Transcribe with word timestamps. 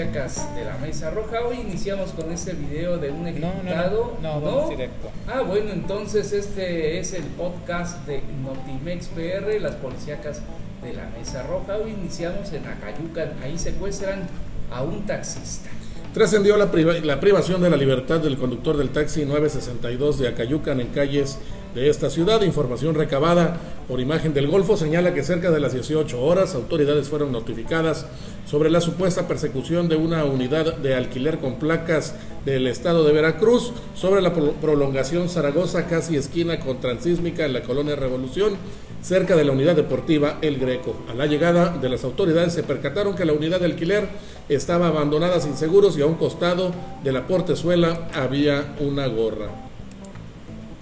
de 0.00 0.64
la 0.64 0.78
Mesa 0.78 1.10
Roja. 1.10 1.42
Hoy 1.46 1.58
iniciamos 1.60 2.12
con 2.12 2.32
este 2.32 2.54
video 2.54 2.96
de 2.96 3.10
un 3.10 3.26
ejecutado. 3.26 4.16
No, 4.22 4.40
no, 4.40 4.40
no, 4.40 4.46
vamos 4.46 4.70
directo. 4.70 5.10
Ah, 5.28 5.42
bueno, 5.42 5.72
entonces 5.72 6.32
este 6.32 6.98
es 6.98 7.12
el 7.12 7.24
podcast 7.24 8.06
de 8.06 8.22
Notimex 8.42 9.08
PR, 9.08 9.60
las 9.60 9.74
policíacas 9.74 10.40
de 10.82 10.94
la 10.94 11.06
Mesa 11.10 11.42
Roja. 11.42 11.76
Hoy 11.76 11.90
iniciamos 11.90 12.50
en 12.54 12.66
Acayucan. 12.66 13.34
Ahí 13.42 13.58
secuestran 13.58 14.26
a 14.72 14.82
un 14.82 15.04
taxista. 15.04 15.68
Trascendió 16.14 16.56
la, 16.56 16.70
la 17.02 17.20
privación 17.20 17.60
de 17.60 17.68
la 17.68 17.76
libertad 17.76 18.20
del 18.20 18.38
conductor 18.38 18.78
del 18.78 18.88
taxi 18.88 19.26
962 19.26 20.18
de 20.18 20.28
Acayucan 20.28 20.80
en 20.80 20.88
calles 20.88 21.38
de 21.74 21.88
esta 21.88 22.10
ciudad. 22.10 22.42
Información 22.42 22.94
recabada 22.94 23.58
por 23.88 24.00
imagen 24.00 24.34
del 24.34 24.48
Golfo 24.48 24.76
señala 24.76 25.14
que 25.14 25.22
cerca 25.22 25.50
de 25.50 25.60
las 25.60 25.72
18 25.72 26.20
horas 26.22 26.54
autoridades 26.54 27.08
fueron 27.08 27.32
notificadas 27.32 28.06
sobre 28.46 28.70
la 28.70 28.80
supuesta 28.80 29.28
persecución 29.28 29.88
de 29.88 29.96
una 29.96 30.24
unidad 30.24 30.76
de 30.76 30.94
alquiler 30.94 31.38
con 31.38 31.56
placas 31.56 32.14
del 32.44 32.66
estado 32.66 33.04
de 33.04 33.12
Veracruz 33.12 33.72
sobre 33.94 34.22
la 34.22 34.32
prolongación 34.32 35.28
Zaragoza, 35.28 35.86
casi 35.86 36.16
esquina 36.16 36.60
con 36.60 36.80
Transísmica 36.80 37.44
en 37.44 37.52
la 37.52 37.62
colonia 37.62 37.96
Revolución, 37.96 38.54
cerca 39.02 39.36
de 39.36 39.44
la 39.44 39.52
unidad 39.52 39.76
deportiva 39.76 40.38
El 40.42 40.58
Greco. 40.58 40.96
A 41.08 41.14
la 41.14 41.26
llegada 41.26 41.76
de 41.76 41.88
las 41.88 42.04
autoridades 42.04 42.52
se 42.52 42.62
percataron 42.62 43.14
que 43.14 43.24
la 43.24 43.32
unidad 43.32 43.60
de 43.60 43.66
alquiler 43.66 44.08
estaba 44.48 44.88
abandonada 44.88 45.40
sin 45.40 45.56
seguros 45.56 45.96
y 45.96 46.02
a 46.02 46.06
un 46.06 46.14
costado 46.14 46.72
de 47.04 47.12
la 47.12 47.26
portezuela 47.26 48.08
había 48.14 48.74
una 48.80 49.06
gorra. 49.06 49.69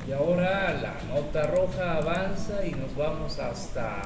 Y 0.08 0.12
ahora 0.12 0.72
la 0.72 0.94
nota 1.14 1.42
roja 1.48 1.96
avanza 1.98 2.64
y 2.64 2.70
nos 2.70 2.96
vamos 2.96 3.38
hasta 3.38 4.00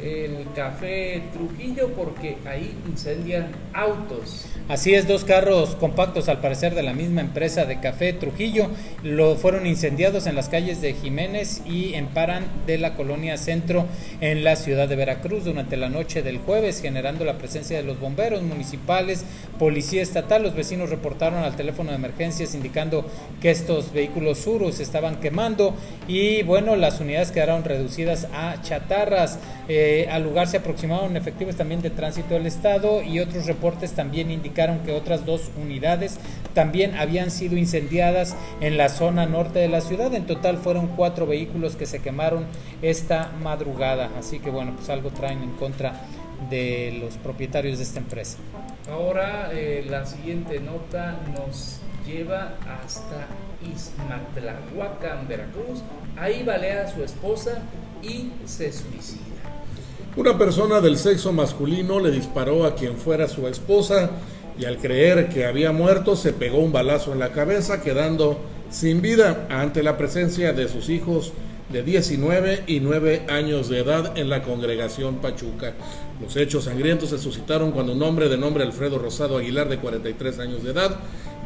el 0.00 0.46
Café 0.54 1.22
Trujillo 1.32 1.88
porque 1.94 2.36
ahí 2.46 2.74
incendian 2.88 3.48
autos. 3.72 4.46
Así 4.68 4.94
es, 4.94 5.08
dos 5.08 5.24
carros 5.24 5.74
compactos 5.76 6.28
al 6.28 6.40
parecer 6.40 6.74
de 6.74 6.82
la 6.82 6.92
misma 6.92 7.20
empresa 7.20 7.64
de 7.64 7.80
Café 7.80 8.12
Trujillo 8.12 8.68
lo 9.02 9.36
fueron 9.36 9.66
incendiados 9.66 10.26
en 10.26 10.34
las 10.34 10.48
calles 10.48 10.80
de 10.80 10.94
Jiménez 10.94 11.62
y 11.66 11.94
en 11.94 12.06
Paran 12.06 12.44
de 12.66 12.78
la 12.78 12.94
colonia 12.94 13.36
Centro 13.36 13.86
en 14.20 14.44
la 14.44 14.56
ciudad 14.56 14.88
de 14.88 14.96
Veracruz 14.96 15.44
durante 15.44 15.76
la 15.76 15.88
noche 15.88 16.22
del 16.22 16.38
jueves, 16.38 16.80
generando 16.80 17.24
la 17.24 17.38
presencia 17.38 17.76
de 17.76 17.82
los 17.82 17.98
bomberos 17.98 18.42
municipales, 18.42 19.24
policía 19.58 20.02
estatal. 20.02 20.42
Los 20.42 20.54
vecinos 20.54 20.90
reportaron 20.90 21.42
al 21.42 21.56
teléfono 21.56 21.90
de 21.90 21.96
emergencias 21.96 22.54
indicando 22.54 23.04
que 23.40 23.50
estos 23.50 23.92
vehículos 23.92 24.38
suros 24.38 24.80
estaban 24.80 25.20
quemando 25.20 25.74
y 26.08 26.42
bueno, 26.42 26.76
las 26.76 27.00
unidades 27.00 27.32
quedaron 27.32 27.64
reducidas 27.64 28.28
a 28.32 28.60
chatarras. 28.62 29.38
Eh, 29.68 29.81
al 30.10 30.22
lugar 30.24 30.48
se 30.48 30.58
aproximaron 30.58 31.16
efectivos 31.16 31.56
también 31.56 31.82
de 31.82 31.90
tránsito 31.90 32.34
del 32.34 32.46
Estado 32.46 33.02
y 33.02 33.20
otros 33.20 33.46
reportes 33.46 33.92
también 33.92 34.30
indicaron 34.30 34.80
que 34.80 34.92
otras 34.92 35.24
dos 35.24 35.50
unidades 35.60 36.18
también 36.54 36.94
habían 36.96 37.30
sido 37.30 37.56
incendiadas 37.56 38.36
en 38.60 38.76
la 38.76 38.88
zona 38.88 39.26
norte 39.26 39.58
de 39.58 39.68
la 39.68 39.80
ciudad. 39.80 40.14
En 40.14 40.26
total 40.26 40.58
fueron 40.58 40.88
cuatro 40.88 41.26
vehículos 41.26 41.76
que 41.76 41.86
se 41.86 42.00
quemaron 42.00 42.46
esta 42.82 43.32
madrugada. 43.42 44.10
Así 44.18 44.40
que 44.40 44.50
bueno, 44.50 44.72
pues 44.76 44.90
algo 44.90 45.10
traen 45.10 45.42
en 45.42 45.52
contra 45.52 45.92
de 46.50 46.98
los 47.00 47.16
propietarios 47.16 47.78
de 47.78 47.84
esta 47.84 48.00
empresa. 48.00 48.38
Ahora 48.90 49.50
eh, 49.52 49.86
la 49.88 50.04
siguiente 50.04 50.60
nota 50.60 51.18
nos 51.34 51.78
lleva 52.06 52.54
hasta 52.84 53.26
Ismatlahuacan, 53.62 55.28
Veracruz. 55.28 55.82
Ahí 56.18 56.42
balea 56.42 56.88
su 56.88 57.02
esposa 57.02 57.62
y 58.02 58.30
se 58.46 58.72
suicida. 58.72 59.20
Una 60.16 60.36
persona 60.36 60.80
del 60.80 60.98
sexo 60.98 61.32
masculino 61.32 62.00
le 62.00 62.10
disparó 62.10 62.66
a 62.66 62.74
quien 62.74 62.96
fuera 62.96 63.28
su 63.28 63.48
esposa 63.48 64.10
y 64.58 64.66
al 64.66 64.78
creer 64.78 65.28
que 65.28 65.46
había 65.46 65.72
muerto 65.72 66.16
se 66.16 66.32
pegó 66.32 66.58
un 66.58 66.72
balazo 66.72 67.12
en 67.12 67.18
la 67.18 67.32
cabeza 67.32 67.80
quedando 67.80 68.38
sin 68.70 69.00
vida 69.00 69.46
ante 69.48 69.82
la 69.82 69.96
presencia 69.96 70.52
de 70.52 70.68
sus 70.68 70.88
hijos 70.90 71.32
de 71.72 71.82
19 71.82 72.64
y 72.66 72.80
9 72.80 73.22
años 73.28 73.70
de 73.70 73.78
edad 73.78 74.18
en 74.18 74.28
la 74.28 74.42
congregación 74.42 75.16
Pachuca. 75.16 75.72
Los 76.20 76.36
hechos 76.36 76.64
sangrientos 76.64 77.08
se 77.10 77.18
suscitaron 77.18 77.72
cuando 77.72 77.94
un 77.94 78.02
hombre 78.02 78.28
de 78.28 78.36
nombre 78.36 78.62
Alfredo 78.62 78.98
Rosado 78.98 79.38
Aguilar, 79.38 79.70
de 79.70 79.78
43 79.78 80.38
años 80.38 80.62
de 80.62 80.72
edad, 80.72 80.96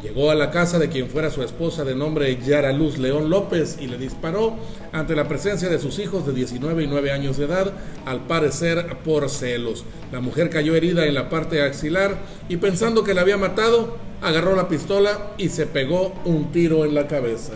llegó 0.03 0.29
a 0.29 0.35
la 0.35 0.51
casa 0.51 0.79
de 0.79 0.89
quien 0.89 1.09
fuera 1.09 1.31
su 1.31 1.43
esposa 1.43 1.85
de 1.85 1.95
nombre 1.95 2.37
Yara 2.45 2.73
Luz 2.73 2.97
León 2.97 3.29
López 3.29 3.77
y 3.79 3.87
le 3.87 3.97
disparó 3.97 4.55
ante 4.91 5.15
la 5.15 5.29
presencia 5.29 5.69
de 5.69 5.79
sus 5.79 5.97
hijos 5.97 6.27
de 6.27 6.33
19 6.33 6.83
y 6.83 6.87
9 6.87 7.11
años 7.11 7.37
de 7.37 7.45
edad, 7.45 7.71
al 8.05 8.27
parecer 8.27 8.97
por 9.05 9.29
celos. 9.29 9.85
La 10.11 10.19
mujer 10.19 10.49
cayó 10.49 10.75
herida 10.75 11.05
en 11.05 11.13
la 11.13 11.29
parte 11.29 11.61
axilar 11.61 12.17
y 12.49 12.57
pensando 12.57 13.05
que 13.05 13.13
la 13.13 13.21
había 13.21 13.37
matado, 13.37 13.95
agarró 14.21 14.57
la 14.57 14.67
pistola 14.67 15.31
y 15.37 15.49
se 15.49 15.65
pegó 15.67 16.13
un 16.25 16.51
tiro 16.51 16.83
en 16.83 16.95
la 16.95 17.07
cabeza. 17.07 17.53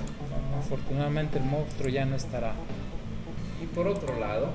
Afortunadamente 0.71 1.37
el 1.37 1.43
monstruo 1.43 1.89
ya 1.89 2.05
no 2.05 2.15
estará. 2.15 2.53
Y 3.61 3.65
por 3.65 3.89
otro 3.89 4.17
lado, 4.17 4.47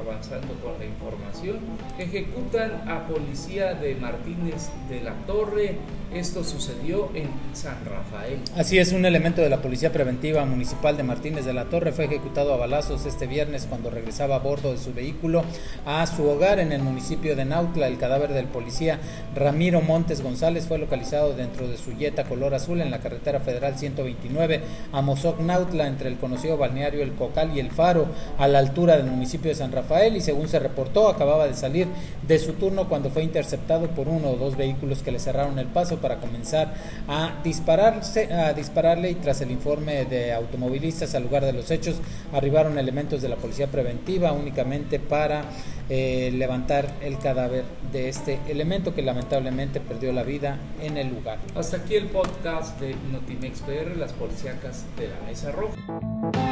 avanzando 0.00 0.54
con 0.62 0.78
la 0.78 0.84
información, 0.84 1.58
ejecutan 1.98 2.88
a 2.88 3.06
policía 3.06 3.74
de 3.74 3.94
Martínez 3.94 4.70
de 4.88 5.00
la 5.00 5.14
Torre. 5.26 5.76
Esto 6.14 6.44
sucedió 6.44 7.08
en 7.14 7.30
San 7.54 7.84
Rafael. 7.86 8.40
Así 8.56 8.78
es, 8.78 8.92
un 8.92 9.06
elemento 9.06 9.40
de 9.40 9.48
la 9.48 9.62
Policía 9.62 9.92
Preventiva 9.92 10.44
Municipal 10.44 10.96
de 10.96 11.02
Martínez 11.02 11.46
de 11.46 11.54
la 11.54 11.64
Torre 11.66 11.92
fue 11.92 12.04
ejecutado 12.04 12.52
a 12.52 12.58
balazos 12.58 13.06
este 13.06 13.26
viernes 13.26 13.66
cuando 13.66 13.88
regresaba 13.88 14.36
a 14.36 14.40
bordo 14.40 14.72
de 14.72 14.78
su 14.78 14.92
vehículo 14.92 15.42
a 15.86 16.06
su 16.06 16.28
hogar 16.28 16.58
en 16.58 16.72
el 16.72 16.82
municipio 16.82 17.34
de 17.34 17.46
Nautla. 17.46 17.86
El 17.86 17.96
cadáver 17.96 18.34
del 18.34 18.46
policía 18.46 19.00
Ramiro 19.34 19.80
Montes 19.80 20.22
González 20.22 20.66
fue 20.66 20.78
localizado 20.78 21.34
dentro 21.34 21.66
de 21.66 21.78
su 21.78 21.96
Jetta 21.96 22.24
color 22.24 22.54
azul 22.54 22.80
en 22.80 22.90
la 22.90 23.00
carretera 23.00 23.40
federal 23.40 23.78
129 23.78 24.60
a 24.92 25.00
Mozoc 25.00 25.40
Nautla 25.40 25.86
entre 25.86 26.08
el 26.08 26.18
conocido 26.18 26.58
balneario 26.58 27.02
El 27.02 27.12
Cocal 27.12 27.56
y 27.56 27.60
El 27.60 27.70
Faro 27.70 28.06
a 28.38 28.48
la 28.48 28.58
altura 28.58 28.96
del 28.96 29.06
municipio 29.06 29.48
de 29.48 29.54
San 29.54 29.72
Rafael 29.82 30.16
y 30.16 30.20
según 30.20 30.48
se 30.48 30.58
reportó 30.58 31.08
acababa 31.08 31.46
de 31.46 31.54
salir 31.54 31.86
de 32.26 32.38
su 32.38 32.54
turno 32.54 32.88
cuando 32.88 33.10
fue 33.10 33.22
interceptado 33.22 33.88
por 33.88 34.08
uno 34.08 34.30
o 34.30 34.36
dos 34.36 34.56
vehículos 34.56 35.02
que 35.02 35.12
le 35.12 35.18
cerraron 35.18 35.58
el 35.58 35.66
paso 35.66 35.98
para 35.98 36.18
comenzar 36.18 36.74
a 37.08 37.40
dispararse 37.42 38.32
a 38.32 38.52
dispararle 38.52 39.10
y 39.10 39.14
tras 39.16 39.40
el 39.40 39.50
informe 39.50 40.04
de 40.04 40.32
automovilistas 40.32 41.14
al 41.14 41.24
lugar 41.24 41.44
de 41.44 41.52
los 41.52 41.70
hechos 41.70 41.96
arribaron 42.32 42.78
elementos 42.78 43.22
de 43.22 43.28
la 43.28 43.36
policía 43.36 43.66
preventiva 43.66 44.32
únicamente 44.32 44.98
para 44.98 45.44
eh, 45.88 46.30
levantar 46.32 46.94
el 47.02 47.18
cadáver 47.18 47.64
de 47.92 48.08
este 48.08 48.38
elemento 48.48 48.94
que 48.94 49.02
lamentablemente 49.02 49.80
perdió 49.80 50.12
la 50.12 50.22
vida 50.22 50.58
en 50.80 50.96
el 50.96 51.08
lugar. 51.08 51.38
Hasta 51.54 51.78
aquí 51.78 51.96
el 51.96 52.06
podcast 52.06 52.80
de 52.80 52.94
Notimex 53.10 53.62
las 53.96 54.12
policíacas 54.12 54.84
de 54.96 55.08
la 55.08 55.20
Mesa 55.26 55.50
Roja. 55.52 56.51